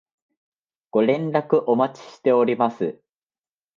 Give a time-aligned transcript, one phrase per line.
[0.89, 2.99] ご連絡お待ちしております